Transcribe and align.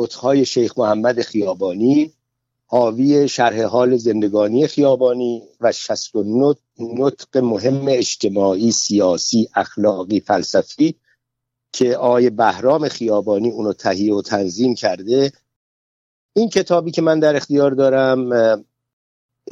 نوتهای 0.00 0.44
شیخ 0.44 0.78
محمد 0.78 1.22
خیابانی 1.22 2.12
حاوی 2.66 3.28
شرح 3.28 3.62
حال 3.62 3.96
زندگانی 3.96 4.66
خیابانی 4.66 5.42
و 5.60 5.72
69 5.72 6.54
نطق 6.78 7.36
مهم 7.36 7.84
اجتماعی 7.88 8.72
سیاسی 8.72 9.48
اخلاقی 9.54 10.20
فلسفی 10.20 10.94
که 11.72 11.96
آقای 11.96 12.30
بهرام 12.30 12.88
خیابانی 12.88 13.50
اونو 13.50 13.72
تهیه 13.72 14.14
و 14.14 14.22
تنظیم 14.22 14.74
کرده. 14.74 15.32
این 16.32 16.48
کتابی 16.48 16.90
که 16.90 17.02
من 17.02 17.20
در 17.20 17.36
اختیار 17.36 17.70
دارم 17.70 18.30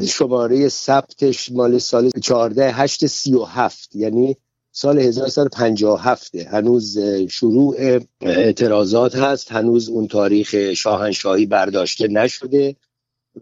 شماره 0.08 0.68
ثبتش 0.68 1.52
مال 1.52 1.78
سال 1.78 2.10
14 2.22 2.72
8 2.72 3.06
37 3.06 3.96
یعنی 3.96 4.36
سال 4.80 4.98
1357 4.98 6.36
هنوز 6.36 6.98
شروع 7.30 7.76
اعتراضات 8.20 9.16
هست 9.16 9.52
هنوز 9.52 9.88
اون 9.88 10.08
تاریخ 10.08 10.72
شاهنشاهی 10.74 11.46
برداشته 11.46 12.08
نشده 12.08 12.76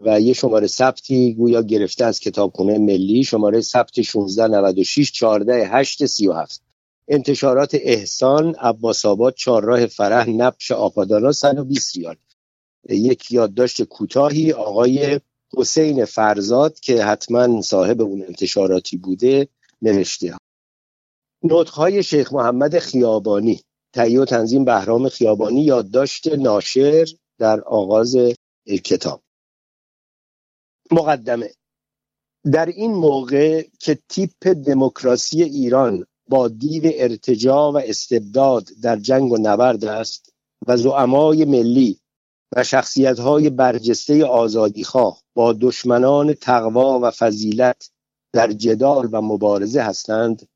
و 0.01 0.21
یه 0.21 0.33
شماره 0.33 0.67
ثبتی 0.67 1.33
گویا 1.33 1.61
گرفته 1.61 2.05
از 2.05 2.19
کتابخونه 2.19 2.77
ملی 2.77 3.23
شماره 3.23 3.61
ثبت 3.61 3.99
1696 3.99 5.11
14 5.11 5.67
8 5.67 6.05
37 6.05 6.61
انتشارات 7.07 7.75
احسان 7.81 8.55
عباس 8.55 9.05
آباد 9.05 9.33
چهارراه 9.33 9.85
فرح 9.85 10.29
نبش 10.29 10.71
آپادانا 10.71 11.31
120 11.31 11.97
ریال. 11.97 12.15
یک 12.89 13.31
یادداشت 13.31 13.83
کوتاهی 13.83 14.51
آقای 14.51 15.19
حسین 15.57 16.05
فرزاد 16.05 16.79
که 16.79 17.03
حتما 17.03 17.61
صاحب 17.61 18.01
اون 18.01 18.21
انتشاراتی 18.21 18.97
بوده 18.97 19.47
نوشته. 19.81 20.33
نطقهای 21.43 22.03
شیخ 22.03 22.33
محمد 22.33 22.79
خیابانی. 22.79 23.61
تهیه 23.93 24.21
و 24.21 24.25
تنظیم 24.25 24.65
بهرام 24.65 25.09
خیابانی 25.09 25.63
یادداشت 25.63 26.27
ناشر 26.27 27.07
در 27.39 27.61
آغاز 27.61 28.17
کتاب 28.83 29.21
مقدمه. 30.91 31.49
در 32.51 32.65
این 32.65 32.91
موقع 32.91 33.63
که 33.79 33.99
تیپ 34.09 34.47
دموکراسی 34.47 35.43
ایران 35.43 36.05
با 36.29 36.47
دیو 36.47 36.83
ارتجا 36.95 37.71
و 37.71 37.77
استبداد 37.77 38.69
در 38.83 38.95
جنگ 38.95 39.31
و 39.31 39.37
نبرد 39.41 39.85
است 39.85 40.33
و 40.67 40.77
زعمای 40.77 41.45
ملی 41.45 41.99
و 42.55 42.63
شخصیت‌های 42.63 43.49
برجسته 43.49 44.25
آزادیخواه 44.25 45.21
با 45.33 45.53
دشمنان 45.53 46.33
تقوا 46.33 46.99
و 46.99 47.11
فضیلت 47.11 47.89
در 48.33 48.51
جدال 48.51 49.09
و 49.11 49.21
مبارزه 49.21 49.81
هستند 49.81 50.47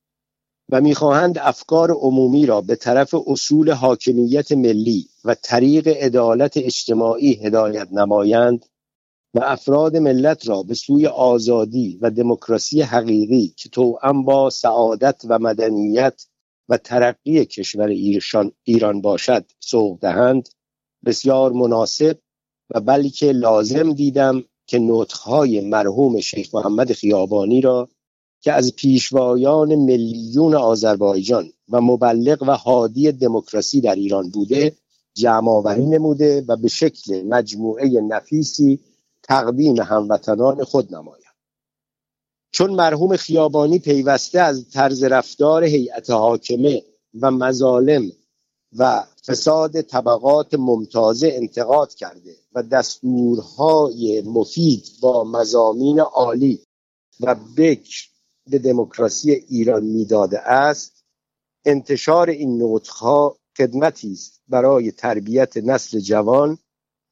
و 0.72 0.82
می‌خواهند 0.82 1.38
افکار 1.38 1.92
عمومی 1.92 2.46
را 2.46 2.62
به 2.62 2.76
طرف 2.76 3.16
اصول 3.28 3.72
حاکمیت 3.72 4.52
ملی 4.52 5.08
و 5.26 5.36
طریق 5.36 5.88
عدالت 5.88 6.58
اجتماعی 6.58 7.34
هدایت 7.34 7.88
نمایند 7.92 8.66
و 9.34 9.40
افراد 9.44 9.98
ملت 9.98 10.48
را 10.48 10.64
به 10.64 10.74
سوی 10.74 11.08
آزادی 11.08 12.00
و 12.02 12.10
دموکراسی 12.10 12.82
حقیقی 12.82 13.54
که 13.58 13.70
توأم 13.70 14.26
با 14.26 14.50
سعادت 14.50 15.22
و 15.30 15.40
مدنیت 15.40 16.26
و 16.70 16.78
ترقی 16.78 17.46
کشور 17.46 17.88
ایران 18.64 19.02
باشد 19.02 19.46
سوق 19.60 20.00
دهند 20.00 20.50
بسیار 21.06 21.52
مناسب 21.52 22.18
و 22.70 22.80
بلکه 22.80 23.32
لازم 23.32 23.94
دیدم 23.94 24.44
که 24.68 24.80
نطخهای 24.80 25.62
مرحوم 25.62 26.20
شیخ 26.20 26.56
محمد 26.56 26.92
خیابانی 26.92 27.62
را 27.62 27.90
که 28.42 28.54
از 28.54 28.76
پیشوایان 28.76 29.76
ملیون 29.76 30.56
آذربایجان 30.56 31.52
و 31.70 31.82
مبلغ 31.82 32.44
و 32.44 32.52
حادی 32.52 33.12
دموکراسی 33.12 33.82
در 33.82 33.96
ایران 33.96 34.30
بوده 34.30 34.76
جمع 35.14 35.50
آوری 35.50 35.86
نموده 35.86 36.46
و 36.48 36.56
به 36.56 36.68
شکل 36.68 37.22
مجموعه 37.28 38.02
نفیسی 38.02 38.80
تقدیم 39.24 39.82
هموطنان 39.82 40.64
خود 40.64 40.96
نماید. 40.96 41.22
چون 42.52 42.72
مرحوم 42.72 43.18
خیابانی 43.18 43.80
پیوسته 43.80 44.40
از 44.40 44.70
طرز 44.70 45.04
رفتار 45.04 45.64
هیئت 45.64 46.10
حاکمه 46.10 46.84
و 47.22 47.32
مظالم 47.32 48.12
و 48.78 49.04
فساد 49.26 49.82
طبقات 49.82 50.54
ممتازه 50.54 51.32
انتقاد 51.34 51.94
کرده 51.94 52.36
و 52.54 52.64
دستورهای 52.64 54.22
مفید 54.26 54.88
با 55.02 55.24
مزامین 55.24 56.00
عالی 56.00 56.60
و 57.20 57.36
بکر 57.58 58.11
به 58.48 58.60
دموکراسی 58.60 59.32
ایران 59.32 59.84
می‌داده 59.84 60.40
است 60.40 61.06
انتشار 61.66 62.30
این 62.30 62.58
نوتها 62.58 63.38
خدمتی 63.58 64.12
است 64.12 64.42
برای 64.48 64.92
تربیت 64.92 65.58
نسل 65.58 66.00
جوان 66.00 66.58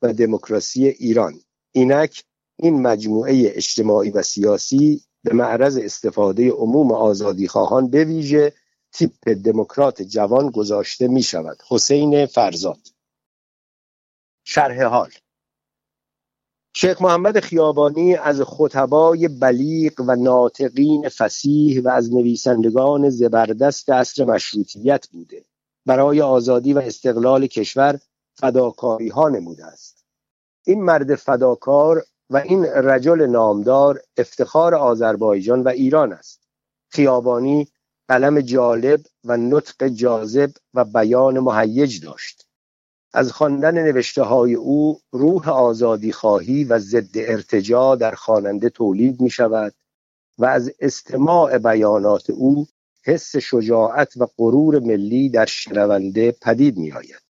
و 0.02 0.14
دموکراسی 0.14 0.88
ایران. 0.88 1.40
اینک 1.72 2.24
این 2.60 2.82
مجموعه 2.82 3.52
اجتماعی 3.56 4.10
و 4.10 4.22
سیاسی 4.22 5.04
به 5.24 5.34
معرض 5.34 5.78
استفاده 5.78 6.52
عموم 6.52 6.92
آزادی 6.92 7.48
خواهان 7.48 7.90
به 7.90 8.04
ویژه 8.04 8.54
تیپ 8.92 9.30
دموکرات 9.30 10.02
جوان 10.02 10.50
گذاشته 10.50 11.08
می 11.08 11.24
شود 11.24 11.58
حسین 11.68 12.26
فرزاد. 12.26 12.80
شرح 14.44 14.84
حال. 14.84 15.12
شیخ 16.74 17.02
محمد 17.02 17.40
خیابانی 17.40 18.16
از 18.16 18.42
خطبای 18.42 19.28
بلیغ 19.28 19.94
و 20.00 20.16
ناطقین 20.16 21.10
فسیح 21.10 21.82
و 21.82 21.88
از 21.88 22.14
نویسندگان 22.14 23.10
زبردست 23.10 23.90
عصر 23.90 24.26
مشروطیت 24.26 25.08
بوده. 25.08 25.46
برای 25.86 26.22
آزادی 26.22 26.74
و 26.74 26.80
استقلال 26.80 27.48
کشور 27.48 28.00
فداکاری 28.36 29.10
ها 29.10 29.30
نموده 29.30 29.66
است. 29.66 30.06
این 30.66 30.84
مرد 30.84 31.16
فداکار 31.16 32.04
و 32.30 32.38
این 32.38 32.66
رجل 32.66 33.26
نامدار 33.26 34.02
افتخار 34.18 34.76
آذربایجان 34.76 35.64
و 35.64 35.68
ایران 35.68 36.14
است. 36.14 36.48
خیابانی 36.90 37.68
قلم 38.08 38.42
جالب 38.42 39.02
و 39.24 39.38
نطق 39.38 39.88
جاذب 39.88 40.52
و 40.74 40.86
بیان 40.86 41.40
مهیج 41.40 42.06
داشت. 42.06 42.49
از 43.14 43.32
خواندن 43.32 43.84
نوشته 43.84 44.24
های 44.24 44.54
او 44.54 45.00
روح 45.12 45.50
آزادی 45.50 46.12
خواهی 46.12 46.64
و 46.64 46.80
ضد 46.80 47.18
ارتجا 47.18 47.96
در 47.96 48.12
خواننده 48.12 48.70
تولید 48.70 49.22
می 49.22 49.30
شود 49.30 49.74
و 50.38 50.46
از 50.46 50.72
استماع 50.80 51.58
بیانات 51.58 52.30
او 52.30 52.68
حس 53.06 53.36
شجاعت 53.36 54.18
و 54.18 54.28
غرور 54.38 54.80
ملی 54.80 55.30
در 55.30 55.46
شنونده 55.46 56.32
پدید 56.42 56.78
می 56.78 56.92
آید. 56.92 57.22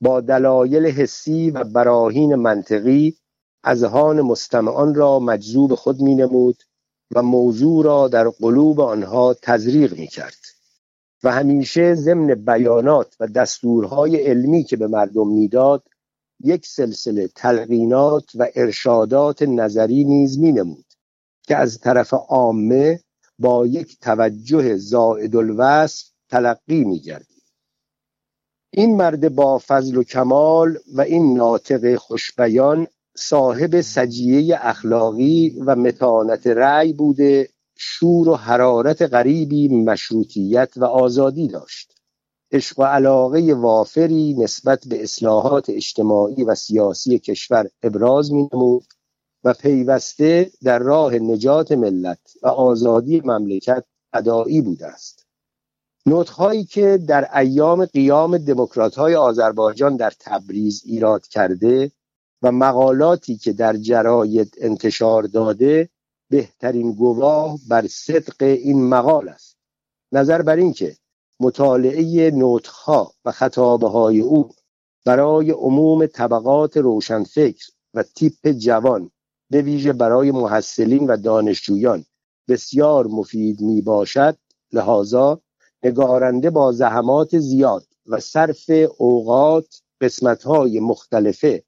با 0.00 0.20
دلایل 0.20 0.86
حسی 0.86 1.50
و 1.50 1.64
براهین 1.64 2.34
منطقی 2.34 3.16
اذهان 3.64 4.20
مستمعان 4.20 4.94
را 4.94 5.18
مجذوب 5.18 5.74
خود 5.74 6.00
می 6.00 6.14
نمود 6.14 6.62
و 7.14 7.22
موضوع 7.22 7.84
را 7.84 8.08
در 8.08 8.28
قلوب 8.28 8.80
آنها 8.80 9.34
تزریق 9.34 9.98
می 9.98 10.06
کرد 10.06 10.55
و 11.22 11.32
همیشه 11.32 11.94
ضمن 11.94 12.34
بیانات 12.34 13.16
و 13.20 13.26
دستورهای 13.26 14.16
علمی 14.16 14.64
که 14.64 14.76
به 14.76 14.86
مردم 14.86 15.28
می‌داد 15.28 15.82
یک 16.40 16.66
سلسله 16.66 17.28
تلقینات 17.28 18.24
و 18.34 18.48
ارشادات 18.54 19.42
نظری 19.42 20.04
نیز 20.04 20.38
می 20.38 20.52
نمود 20.52 20.86
که 21.42 21.56
از 21.56 21.80
طرف 21.80 22.14
عامه 22.14 23.00
با 23.38 23.66
یک 23.66 23.98
توجه 24.00 24.76
زائد 24.76 25.36
الوصف 25.36 26.10
تلقی 26.28 26.84
می 26.84 27.00
گردید. 27.00 27.36
این 28.70 28.96
مرد 28.96 29.34
با 29.34 29.58
فضل 29.66 29.96
و 29.96 30.02
کمال 30.02 30.78
و 30.94 31.00
این 31.00 31.36
ناطق 31.36 31.96
خوشبیان 31.96 32.86
صاحب 33.16 33.80
سجیه 33.80 34.58
اخلاقی 34.60 35.62
و 35.66 35.76
متانت 35.76 36.46
رأی 36.46 36.92
بوده 36.92 37.48
شور 37.76 38.28
و 38.28 38.34
حرارت 38.34 39.02
غریبی 39.02 39.68
مشروطیت 39.68 40.72
و 40.76 40.84
آزادی 40.84 41.48
داشت. 41.48 41.92
عشق 42.52 42.78
و 42.78 42.82
علاقه 42.82 43.54
وافری 43.54 44.34
نسبت 44.38 44.86
به 44.88 45.02
اصلاحات 45.02 45.70
اجتماعی 45.70 46.44
و 46.44 46.54
سیاسی 46.54 47.18
کشور 47.18 47.68
ابراز 47.82 48.32
می 48.32 48.48
نمود 48.52 48.84
و 49.44 49.52
پیوسته 49.52 50.50
در 50.62 50.78
راه 50.78 51.14
نجات 51.14 51.72
ملت 51.72 52.18
و 52.42 52.48
آزادی 52.48 53.20
مملکت 53.24 53.84
ادایی 54.12 54.60
بوده 54.60 54.86
است. 54.86 55.26
نطخهایی 56.06 56.64
که 56.64 56.98
در 57.08 57.38
ایام 57.38 57.84
قیام 57.84 58.38
دموکرات 58.38 58.94
های 58.94 59.14
آذربایجان 59.14 59.96
در 59.96 60.12
تبریز 60.20 60.82
ایراد 60.84 61.26
کرده 61.26 61.92
و 62.42 62.52
مقالاتی 62.52 63.36
که 63.36 63.52
در 63.52 63.76
جراید 63.76 64.54
انتشار 64.60 65.22
داده 65.22 65.88
بهترین 66.30 66.92
گواه 66.92 67.58
بر 67.68 67.86
صدق 67.86 68.42
این 68.42 68.88
مقال 68.88 69.28
است. 69.28 69.56
نظر 70.12 70.42
بر 70.42 70.56
این 70.56 70.72
که 70.72 70.96
مطالعه 71.40 72.30
نوتها 72.30 73.12
و 73.24 73.32
خطابه 73.32 73.88
های 73.88 74.20
او 74.20 74.50
برای 75.04 75.50
عموم 75.50 76.06
طبقات 76.06 76.76
روشنفکر 76.76 77.66
و 77.94 78.02
تیپ 78.02 78.48
جوان 78.48 79.10
به 79.50 79.62
ویژه 79.62 79.92
برای 79.92 80.30
محصلین 80.30 81.06
و 81.06 81.16
دانشجویان 81.16 82.04
بسیار 82.48 83.06
مفید 83.06 83.60
می 83.60 83.82
باشد 83.82 84.38
لحاظا 84.72 85.40
نگارنده 85.82 86.50
با 86.50 86.72
زحمات 86.72 87.38
زیاد 87.38 87.86
و 88.06 88.20
صرف 88.20 88.70
اوقات 88.98 89.82
های 90.44 90.80
مختلفه 90.80 91.64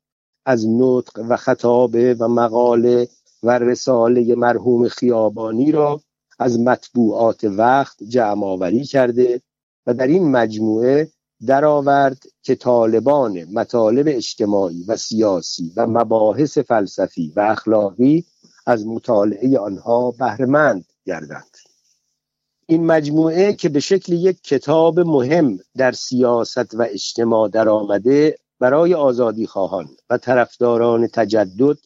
از 0.46 0.68
نطق 0.68 1.24
و 1.28 1.36
خطابه 1.36 2.14
و 2.14 2.28
مقاله 2.28 3.08
و 3.42 3.58
رساله 3.58 4.34
مرحوم 4.34 4.88
خیابانی 4.88 5.72
را 5.72 6.00
از 6.38 6.60
مطبوعات 6.60 7.44
وقت 7.44 8.02
جمع 8.02 8.44
آوری 8.44 8.84
کرده 8.84 9.42
و 9.86 9.94
در 9.94 10.06
این 10.06 10.30
مجموعه 10.30 11.10
درآورد 11.46 12.22
که 12.42 12.54
طالبان 12.54 13.44
مطالب 13.52 14.06
اجتماعی 14.08 14.84
و 14.88 14.96
سیاسی 14.96 15.72
و 15.76 15.86
مباحث 15.86 16.58
فلسفی 16.58 17.32
و 17.36 17.40
اخلاقی 17.40 18.24
از 18.66 18.86
مطالعه 18.86 19.58
آنها 19.58 20.10
بهرهمند 20.10 20.84
گردند 21.06 21.56
این 22.66 22.86
مجموعه 22.86 23.52
که 23.52 23.68
به 23.68 23.80
شکل 23.80 24.12
یک 24.12 24.42
کتاب 24.42 25.00
مهم 25.00 25.58
در 25.76 25.92
سیاست 25.92 26.74
و 26.74 26.86
اجتماع 26.90 27.48
درآمده 27.48 28.38
برای 28.60 28.94
آزادی 28.94 29.46
خواهان 29.46 29.88
و 30.10 30.18
طرفداران 30.18 31.06
تجدد 31.06 31.78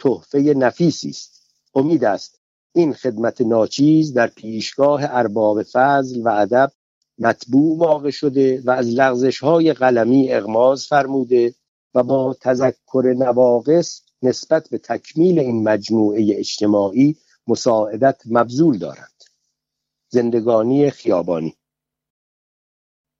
تحفه 0.00 0.38
نفیسی 0.38 1.10
است. 1.10 1.40
امید 1.74 2.04
است 2.04 2.40
این 2.74 2.92
خدمت 2.92 3.40
ناچیز 3.40 4.12
در 4.12 4.26
پیشگاه 4.26 5.00
ارباب 5.04 5.62
فضل 5.62 6.20
و 6.24 6.28
ادب 6.28 6.72
مطبوع 7.18 7.78
واقع 7.78 8.10
شده 8.10 8.62
و 8.64 8.70
از 8.70 8.86
لغزش 8.86 9.38
های 9.38 9.72
قلمی 9.72 10.32
اغماز 10.32 10.86
فرموده 10.86 11.54
و 11.94 12.02
با 12.02 12.36
تذکر 12.40 13.14
نواقص 13.18 14.02
نسبت 14.22 14.68
به 14.68 14.78
تکمیل 14.78 15.38
این 15.38 15.62
مجموعه 15.62 16.26
اجتماعی 16.38 17.16
مساعدت 17.46 18.22
مبذول 18.26 18.78
دارند 18.78 19.24
زندگانی 20.08 20.90
خیابانی. 20.90 21.56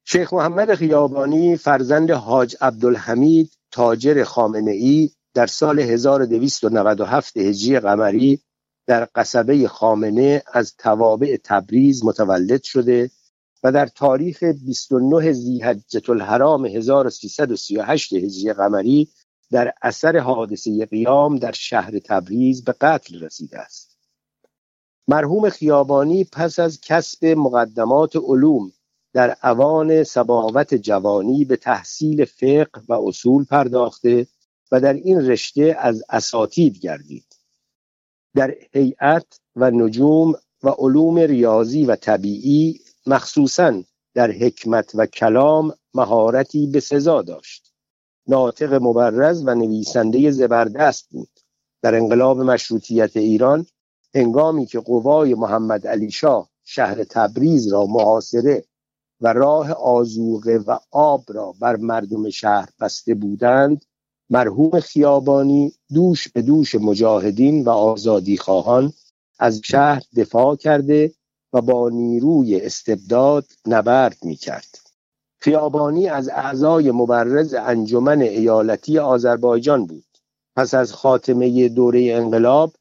شیخ 0.05 0.33
محمد 0.33 0.75
خیابانی 0.75 1.57
فرزند 1.57 2.11
حاج 2.11 2.57
عبدالحمید 2.61 3.53
تاجر 3.71 4.25
خامنه 4.25 4.71
ای 4.71 5.11
در 5.35 5.47
سال 5.47 5.81
1297 5.81 7.37
هجری 7.37 7.81
قمری 7.81 8.41
در 8.87 9.09
قصبه 9.15 9.69
خامنه 9.69 10.43
از 10.53 10.77
توابع 10.77 11.37
تبریز 11.45 12.05
متولد 12.05 12.63
شده 12.63 13.11
و 13.63 13.73
در 13.73 13.87
تاریخ 13.87 14.43
29 14.43 15.33
زیحجت 15.33 16.11
الحرام 16.11 16.67
1338 16.67 18.13
هجری 18.13 18.53
قمری 18.53 19.09
در 19.51 19.73
اثر 19.83 20.19
حادثه 20.19 20.87
قیام 20.87 21.37
در 21.37 21.53
شهر 21.53 21.99
تبریز 21.99 22.65
به 22.65 22.73
قتل 22.73 23.21
رسیده 23.21 23.59
است. 23.59 23.99
مرحوم 25.09 25.49
خیابانی 25.49 26.25
پس 26.25 26.59
از 26.59 26.81
کسب 26.81 27.25
مقدمات 27.25 28.17
علوم 28.17 28.73
در 29.13 29.37
اوان 29.45 30.05
سباوت 30.05 30.75
جوانی 30.75 31.45
به 31.45 31.57
تحصیل 31.57 32.25
فقه 32.25 32.83
و 32.89 32.93
اصول 32.93 33.45
پرداخته 33.45 34.27
و 34.73 34.81
در 34.81 34.93
این 34.93 35.27
رشته 35.27 35.77
از 35.79 36.03
اساتید 36.09 36.79
گردید. 36.79 37.37
در 38.35 38.55
هیئت 38.73 39.41
و 39.57 39.71
نجوم 39.71 40.35
و 40.63 40.69
علوم 40.69 41.19
ریاضی 41.19 41.85
و 41.85 41.97
طبیعی 41.97 42.81
مخصوصا 43.07 43.83
در 44.15 44.31
حکمت 44.31 44.91
و 44.95 45.07
کلام 45.07 45.75
مهارتی 45.95 46.67
به 46.67 46.81
سزا 46.81 47.23
داشت. 47.23 47.73
ناطق 48.27 48.75
مبرز 48.75 49.43
و 49.47 49.55
نویسنده 49.55 50.31
زبردست 50.31 51.09
بود. 51.11 51.31
در 51.83 51.95
انقلاب 51.95 52.41
مشروطیت 52.41 53.17
ایران 53.17 53.67
هنگامی 54.15 54.67
که 54.67 54.81
قوای 54.81 55.35
محمد 55.35 55.87
علی 55.87 56.11
شاه 56.11 56.51
شهر 56.65 57.05
تبریز 57.05 57.73
را 57.73 57.87
محاصره 57.87 58.65
و 59.21 59.33
راه 59.33 59.73
آزوقه 59.73 60.57
و 60.67 60.79
آب 60.91 61.25
را 61.29 61.55
بر 61.61 61.77
مردم 61.77 62.31
شهر 62.31 62.69
بسته 62.81 63.15
بودند 63.15 63.85
مرحوم 64.31 64.81
خیابانی 64.81 65.73
دوش 65.95 66.29
به 66.29 66.43
دوش 66.43 66.75
مجاهدین 66.75 67.65
و 67.65 67.71
آزادی 67.71 68.37
خواهان 68.37 68.93
از 69.39 69.61
شهر 69.65 70.03
دفاع 70.17 70.57
کرده 70.57 71.13
و 71.53 71.61
با 71.61 71.89
نیروی 71.89 72.61
استبداد 72.61 73.45
نبرد 73.67 74.17
می 74.23 74.37
کرد. 74.37 74.79
خیابانی 75.41 76.09
از 76.09 76.29
اعضای 76.29 76.91
مبرز 76.91 77.55
انجمن 77.55 78.23
ایالتی 78.23 78.99
آذربایجان 78.99 79.87
بود. 79.87 80.05
پس 80.57 80.75
از 80.75 80.93
خاتمه 80.93 81.69
دوره 81.69 82.13
انقلاب 82.13 82.73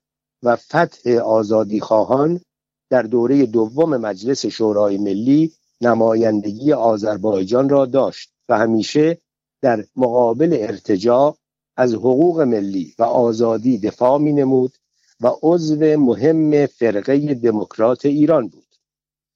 و 0.44 0.56
فتح 0.56 1.12
آزادی 1.12 1.80
خواهان 1.80 2.42
در 2.90 3.02
دوره 3.02 3.46
دوم 3.46 3.98
مجلس 3.98 4.46
شورای 4.46 4.98
ملی 4.98 5.52
نمایندگی 5.82 6.74
آذربایجان 6.74 7.70
را 7.70 7.86
داشت 7.86 8.30
و 8.50 8.58
همیشه 8.58 9.22
در 9.62 9.86
مقابل 9.96 10.58
ارتجاع 10.60 11.38
از 11.78 11.94
حقوق 11.94 12.42
ملی 12.42 12.96
و 13.00 13.04
آزادی 13.04 13.78
دفاع 13.78 14.18
می 14.18 14.34
نمود 14.34 14.78
و 15.22 15.32
عضو 15.42 15.98
مهم 15.98 16.66
فرقه 16.66 17.34
دموکرات 17.34 18.06
ایران 18.06 18.48
بود. 18.48 18.76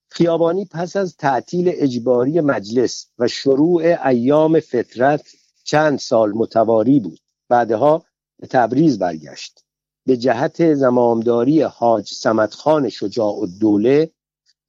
خیابانی 0.09 0.65
پس 0.65 0.95
از 0.95 1.15
تعطیل 1.15 1.71
اجباری 1.73 2.41
مجلس 2.41 3.07
و 3.19 3.27
شروع 3.27 4.07
ایام 4.07 4.59
فطرت 4.59 5.27
چند 5.63 5.99
سال 5.99 6.31
متواری 6.31 6.99
بود. 6.99 7.19
بعدها 7.49 8.05
به 8.39 8.47
تبریز 8.47 8.99
برگشت. 8.99 9.63
به 10.05 10.17
جهت 10.17 10.73
زمامداری 10.73 11.61
حاج 11.61 12.11
سمدخان 12.11 12.89
شجاع 12.89 13.39
الدوله 13.39 14.11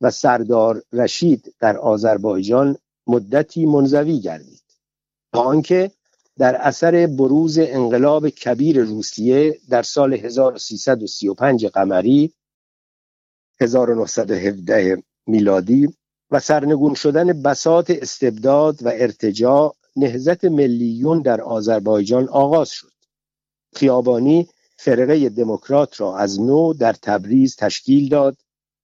و 0.01 0.11
سردار 0.11 0.83
رشید 0.93 1.55
در 1.61 1.79
آذربایجان 1.79 2.77
مدتی 3.07 3.67
منزوی 3.67 4.21
گردید. 4.21 4.64
آنکه 5.39 5.91
در 6.39 6.55
اثر 6.55 7.07
بروز 7.07 7.59
انقلاب 7.59 8.29
کبیر 8.29 8.85
روسیه 8.85 9.61
در 9.69 9.83
سال 9.83 10.15
1335 10.15 11.67
قمری 11.67 12.33
1917 13.61 15.03
میلادی 15.27 15.95
و 16.31 16.41
سرنگون 16.41 16.95
شدن 16.95 17.43
بسات 17.43 17.91
استبداد 17.91 18.83
و 18.83 18.89
ارتجاع 18.89 19.77
نهزت 19.97 20.45
ملیون 20.45 21.23
در 21.23 21.41
آذربایجان 21.41 22.29
آغاز 22.29 22.69
شد 22.69 22.93
خیابانی 23.75 24.49
فرقه 24.77 25.29
دموکرات 25.29 26.01
را 26.01 26.17
از 26.17 26.41
نو 26.41 26.73
در 26.73 26.93
تبریز 26.93 27.57
تشکیل 27.57 28.09
داد 28.09 28.37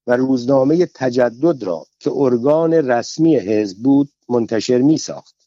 و 0.06 0.16
روزنامه 0.16 0.86
تجدد 0.94 1.62
را 1.62 1.86
که 1.98 2.10
ارگان 2.14 2.72
رسمی 2.74 3.36
حزب 3.36 3.78
بود 3.78 4.10
منتشر 4.28 4.78
می 4.78 4.98
ساخت. 4.98 5.39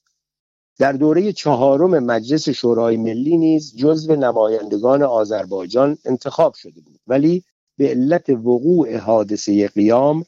در 0.78 0.92
دوره 0.92 1.34
چهارم 1.34 2.00
مجلس 2.00 2.50
شورای 2.50 2.98
ملی 2.98 3.38
نیز 3.38 3.76
جزو 3.76 4.16
نمایندگان 4.16 5.04
آذربایجان 5.04 5.98
انتخاب 6.06 6.54
شده 6.54 6.82
بود. 6.82 7.00
ولی 7.08 7.44
به 7.78 7.90
علت 7.90 8.30
وقوع 8.30 8.98
حادثه 8.98 9.68
قیام 9.68 10.26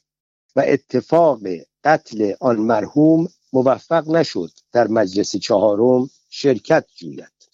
و 0.55 0.63
اتفاق 0.67 1.39
قتل 1.83 2.33
آن 2.39 2.55
مرحوم 2.55 3.27
موفق 3.53 4.09
نشد 4.09 4.51
در 4.71 4.87
مجلس 4.87 5.35
چهارم 5.35 6.09
شرکت 6.29 6.85
جوید. 6.95 7.49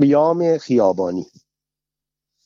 قیام 0.00 0.58
خیابانی. 0.58 1.26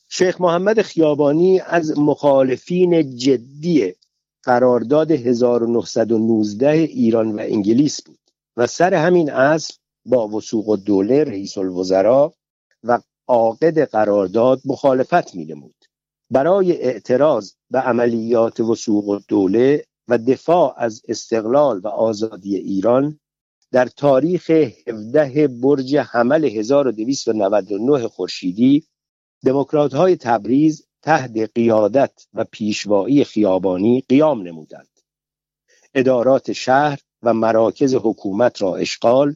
شیخ 0.09 0.41
محمد 0.41 0.81
خیابانی 0.81 1.59
از 1.59 1.97
مخالفین 1.97 3.15
جدی 3.15 3.95
قرارداد 4.43 5.11
1919 5.11 6.69
ایران 6.69 7.31
و 7.31 7.39
انگلیس 7.39 8.01
بود 8.01 8.19
و 8.57 8.67
سر 8.67 8.93
همین 8.93 9.31
اصل 9.31 9.73
با 10.05 10.27
وسوق 10.27 10.75
دوله 10.75 11.23
رئیس 11.23 11.57
الوزراء 11.57 12.31
و 12.83 12.99
عاقد 13.27 13.79
قرارداد 13.79 14.61
مخالفت 14.65 15.35
می 15.35 15.45
نمود. 15.45 15.75
برای 16.31 16.81
اعتراض 16.81 17.53
به 17.69 17.79
عملیات 17.79 18.59
وسوق 18.59 19.21
دوله 19.27 19.85
و 20.07 20.17
دفاع 20.17 20.73
از 20.77 21.01
استقلال 21.07 21.79
و 21.79 21.87
آزادی 21.87 22.55
ایران 22.55 23.19
در 23.71 23.85
تاریخ 23.85 24.49
17 24.49 25.47
برج 25.47 25.95
حمل 25.95 26.45
1299 26.45 28.07
خورشیدی 28.07 28.83
دموکرات 29.45 29.93
های 29.93 30.15
تبریز 30.15 30.87
تحت 31.01 31.51
قیادت 31.55 32.27
و 32.33 32.43
پیشوایی 32.51 33.23
خیابانی 33.23 34.03
قیام 34.09 34.41
نمودند. 34.41 34.87
ادارات 35.93 36.51
شهر 36.51 36.99
و 37.23 37.33
مراکز 37.33 37.95
حکومت 37.95 38.61
را 38.61 38.75
اشغال 38.75 39.35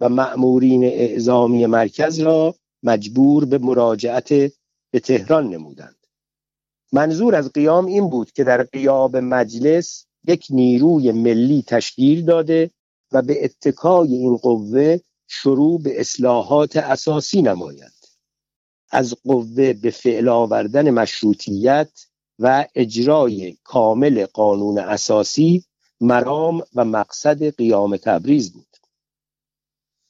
و 0.00 0.08
مأمورین 0.08 0.84
اعزامی 0.84 1.66
مرکز 1.66 2.18
را 2.20 2.54
مجبور 2.82 3.44
به 3.44 3.58
مراجعت 3.58 4.28
به 4.90 5.00
تهران 5.00 5.48
نمودند. 5.48 5.96
منظور 6.92 7.34
از 7.34 7.52
قیام 7.52 7.86
این 7.86 8.10
بود 8.10 8.32
که 8.32 8.44
در 8.44 8.62
قیاب 8.62 9.16
مجلس 9.16 10.06
یک 10.28 10.46
نیروی 10.50 11.12
ملی 11.12 11.64
تشکیل 11.66 12.24
داده 12.24 12.70
و 13.12 13.22
به 13.22 13.44
اتکای 13.44 14.14
این 14.14 14.36
قوه 14.36 14.98
شروع 15.28 15.82
به 15.82 16.00
اصلاحات 16.00 16.76
اساسی 16.76 17.42
نماید. 17.42 17.93
از 18.94 19.14
قوه 19.24 19.72
به 19.72 19.90
فعل 19.90 20.28
آوردن 20.28 20.90
مشروطیت 20.90 22.06
و 22.38 22.66
اجرای 22.74 23.56
کامل 23.64 24.26
قانون 24.26 24.78
اساسی 24.78 25.64
مرام 26.00 26.62
و 26.74 26.84
مقصد 26.84 27.56
قیام 27.56 27.96
تبریز 27.96 28.52
بود. 28.52 28.76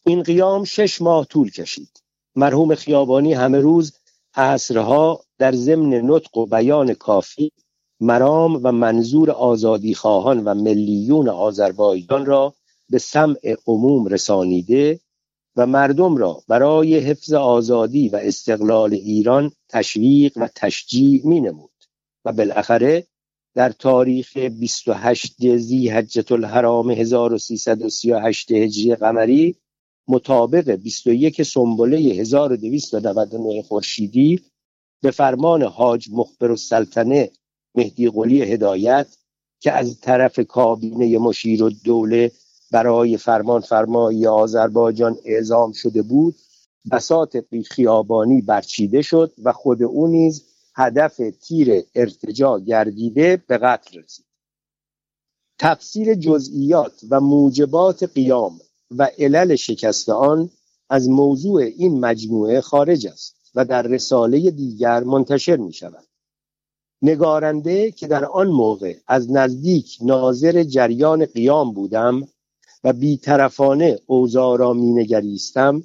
این 0.06 0.22
قیام 0.22 0.64
شش 0.64 1.02
ماه 1.02 1.26
طول 1.26 1.50
کشید. 1.50 2.02
مرحوم 2.36 2.74
خیابانی 2.74 3.32
همه 3.32 3.58
روز 3.58 3.92
عصرها 4.34 5.24
در 5.38 5.52
ضمن 5.52 5.94
نطق 5.94 6.36
و 6.36 6.46
بیان 6.46 6.94
کافی 6.94 7.52
مرام 8.00 8.60
و 8.62 8.72
منظور 8.72 9.30
آزادی 9.30 9.94
خواهان 9.94 10.44
و 10.44 10.54
ملیون 10.54 11.28
آذربایجان 11.28 12.26
را 12.26 12.54
به 12.90 12.98
سمع 12.98 13.56
عموم 13.66 14.06
رسانیده 14.06 15.00
و 15.56 15.66
مردم 15.66 16.16
را 16.16 16.42
برای 16.48 16.98
حفظ 16.98 17.32
آزادی 17.32 18.08
و 18.08 18.16
استقلال 18.16 18.94
ایران 18.94 19.52
تشویق 19.68 20.32
و 20.36 20.48
تشجیع 20.54 21.26
می 21.26 21.40
نمود 21.40 21.70
و 22.24 22.32
بالاخره 22.32 23.06
در 23.54 23.70
تاریخ 23.70 24.36
28 24.36 25.56
زی 25.56 25.88
حجت 25.88 26.32
الحرام 26.32 26.90
1338 26.90 28.52
هجری 28.52 28.94
قمری 28.94 29.56
مطابق 30.08 30.70
21 30.70 31.42
سنبله 31.42 31.98
1299 31.98 33.62
خورشیدی 33.62 34.40
به 35.02 35.10
فرمان 35.10 35.62
حاج 35.62 36.08
مخبر 36.12 36.50
السلطنه 36.50 37.30
مهدی 37.74 38.08
قلی 38.08 38.42
هدایت 38.42 39.16
که 39.60 39.72
از 39.72 40.00
طرف 40.00 40.40
کابینه 40.40 41.18
مشیر 41.18 41.62
و 41.62 41.70
دوله 41.70 42.32
برای 42.74 43.16
فرمان 43.16 43.60
فرمایی 43.60 44.26
آذربایجان 44.26 45.16
اعزام 45.24 45.72
شده 45.72 46.02
بود 46.02 46.34
بساط 46.92 47.36
خیابانی 47.70 48.40
برچیده 48.40 49.02
شد 49.02 49.32
و 49.44 49.52
خود 49.52 49.82
او 49.82 50.06
نیز 50.06 50.44
هدف 50.74 51.20
تیر 51.42 51.82
ارتجا 51.94 52.58
گردیده 52.58 53.42
به 53.46 53.58
قتل 53.58 53.98
رسید. 53.98 54.26
تفسیر 55.58 56.14
جزئیات 56.14 57.00
و 57.10 57.20
موجبات 57.20 58.02
قیام 58.02 58.58
و 58.90 59.08
علل 59.18 59.54
شکست 59.54 60.08
آن 60.08 60.50
از 60.90 61.08
موضوع 61.08 61.62
این 61.62 62.00
مجموعه 62.00 62.60
خارج 62.60 63.06
است 63.06 63.36
و 63.54 63.64
در 63.64 63.82
رساله 63.82 64.50
دیگر 64.50 65.04
منتشر 65.04 65.56
می 65.56 65.72
شود 65.72 66.04
نگارنده 67.02 67.90
که 67.90 68.06
در 68.06 68.24
آن 68.24 68.46
موقع 68.46 68.96
از 69.06 69.30
نزدیک 69.30 69.98
ناظر 70.02 70.62
جریان 70.62 71.24
قیام 71.24 71.72
بودم 71.72 72.28
و 72.84 72.92
بیطرفانه 72.92 73.98
اوضاع 74.06 74.58
را 74.58 74.72
مینگریستم 74.72 75.82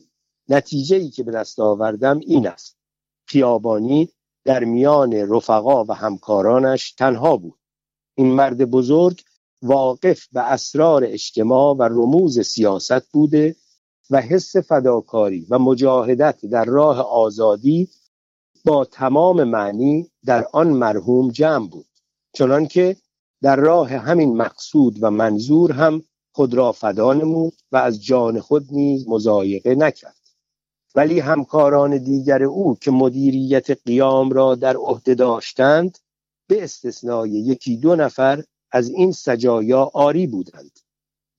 نتیجه 0.50 0.96
ای 0.96 1.10
که 1.10 1.24
به 1.24 1.32
دست 1.32 1.60
آوردم 1.60 2.20
این 2.20 2.48
است. 2.48 2.77
خیابانی 3.25 4.10
در 4.46 4.63
میان 4.63 5.13
رفقا 5.13 5.84
و 5.84 5.91
همکارانش 5.91 6.91
تنها 6.91 7.38
بود. 7.38 7.60
این 8.15 8.27
مرد 8.27 8.65
بزرگ 8.65 9.22
واقف 9.62 10.27
به 10.27 10.51
اسرار 10.51 11.03
اجتماع 11.03 11.75
و 11.75 11.84
رموز 11.84 12.39
سیاست 12.39 13.12
بوده 13.12 13.56
و 14.10 14.22
حس 14.22 14.58
فداکاری 14.58 15.48
و 15.50 15.60
مجاهدت 15.60 16.46
در 16.46 16.65
راه 16.65 17.00
آزادی 17.01 17.89
با 18.65 18.86
تمام 18.86 19.44
معنی 19.44 20.12
در 20.25 20.48
آن 20.53 20.68
مرحوم 20.70 21.32
جمع 21.32 21.70
بود. 21.70 21.88
چنانکه 22.34 22.98
در 23.41 23.56
راه 23.56 23.89
همین 23.89 24.38
مقصود 24.38 24.98
و 25.01 25.12
منظور 25.12 25.72
هم 25.72 26.03
خود 26.31 26.53
را 26.53 26.71
فدا 26.71 27.13
نمود 27.13 27.53
و 27.71 27.77
از 27.77 28.03
جان 28.03 28.39
خود 28.39 28.67
نیز 28.71 29.07
مزایقه 29.07 29.75
نکرد. 29.75 30.15
ولی 30.95 31.19
همکاران 31.19 31.98
دیگر 31.98 32.43
او 32.43 32.77
که 32.81 32.91
مدیریت 32.91 33.71
قیام 33.71 34.29
را 34.29 34.55
در 34.55 34.75
عهده 34.75 35.15
داشتند 35.15 35.98
به 36.48 36.63
استثنای 36.63 37.29
یکی 37.29 37.77
دو 37.77 37.95
نفر 37.95 38.43
از 38.71 38.89
این 38.89 39.12
سجایا 39.12 39.91
آری 39.93 40.27
بودند. 40.27 40.79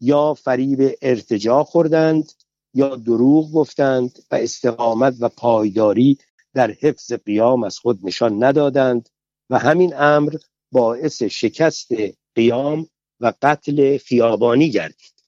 یا 0.01 0.35
فریب 0.35 0.99
ارتجا 1.03 1.65
خوردند 1.65 2.33
یا 2.75 2.97
دروغ 2.97 3.53
گفتند 3.53 4.19
و 4.31 4.35
استقامت 4.35 5.15
و 5.21 5.29
پایداری 5.29 6.19
در 6.55 6.71
حفظ 6.71 7.13
قیام 7.13 7.65
از 7.65 7.79
خود 7.79 7.99
نشان 8.03 8.45
ندادند 8.45 9.09
و 9.51 9.59
همین 9.59 9.95
امر 9.95 10.37
باعث 10.73 11.23
شکست 11.23 11.93
قیام 12.35 12.87
و 13.21 13.33
قتل 13.43 13.99
خیابانی 13.99 14.71
گردید. 14.71 15.20